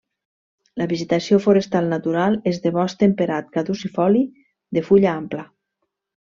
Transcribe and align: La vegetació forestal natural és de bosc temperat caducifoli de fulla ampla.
La 0.81 0.87
vegetació 0.93 1.37
forestal 1.43 1.91
natural 1.91 2.39
és 2.53 2.59
de 2.65 2.73
bosc 2.79 3.03
temperat 3.05 3.53
caducifoli 3.59 4.27
de 4.79 4.87
fulla 4.91 5.15
ampla. 5.23 5.49